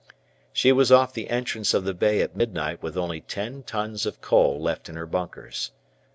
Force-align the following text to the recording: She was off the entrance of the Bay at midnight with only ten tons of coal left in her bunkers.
She 0.51 0.71
was 0.71 0.91
off 0.91 1.13
the 1.13 1.29
entrance 1.29 1.75
of 1.75 1.83
the 1.83 1.93
Bay 1.93 2.23
at 2.23 2.35
midnight 2.35 2.81
with 2.81 2.97
only 2.97 3.21
ten 3.21 3.61
tons 3.61 4.07
of 4.07 4.19
coal 4.19 4.59
left 4.59 4.89
in 4.89 4.95
her 4.95 5.05
bunkers. 5.05 5.69